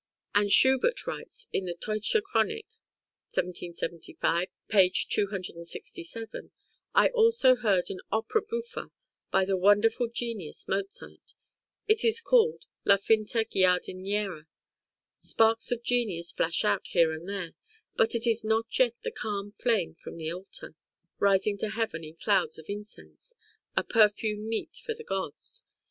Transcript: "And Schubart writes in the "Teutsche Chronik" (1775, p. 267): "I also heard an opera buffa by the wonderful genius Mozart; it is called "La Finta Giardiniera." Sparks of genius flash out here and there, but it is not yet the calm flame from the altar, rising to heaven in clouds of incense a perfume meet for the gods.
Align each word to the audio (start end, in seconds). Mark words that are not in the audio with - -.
"And 0.33 0.49
Schubart 0.51 1.05
writes 1.05 1.47
in 1.53 1.65
the 1.65 1.75
"Teutsche 1.75 2.19
Chronik" 2.23 2.65
(1775, 3.33 4.47
p. 4.67 4.89
267): 5.07 6.51
"I 6.95 7.09
also 7.09 7.55
heard 7.55 7.91
an 7.91 7.99
opera 8.11 8.41
buffa 8.41 8.89
by 9.31 9.45
the 9.45 9.55
wonderful 9.55 10.07
genius 10.09 10.67
Mozart; 10.67 11.35
it 11.87 12.03
is 12.03 12.19
called 12.19 12.65
"La 12.83 12.97
Finta 12.97 13.45
Giardiniera." 13.45 14.47
Sparks 15.19 15.71
of 15.71 15.83
genius 15.83 16.31
flash 16.31 16.65
out 16.65 16.87
here 16.87 17.11
and 17.13 17.29
there, 17.29 17.53
but 17.95 18.15
it 18.15 18.25
is 18.25 18.43
not 18.43 18.65
yet 18.79 18.95
the 19.03 19.11
calm 19.11 19.51
flame 19.51 19.93
from 19.93 20.17
the 20.17 20.31
altar, 20.33 20.73
rising 21.19 21.59
to 21.59 21.69
heaven 21.69 22.03
in 22.03 22.15
clouds 22.15 22.57
of 22.57 22.65
incense 22.69 23.35
a 23.77 23.83
perfume 23.83 24.49
meet 24.49 24.75
for 24.77 24.95
the 24.95 25.03
gods. 25.03 25.65